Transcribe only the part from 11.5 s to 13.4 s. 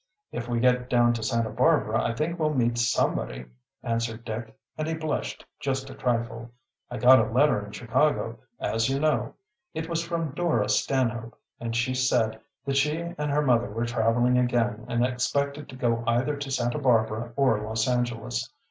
and she said that she and